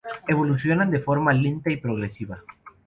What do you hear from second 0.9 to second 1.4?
forma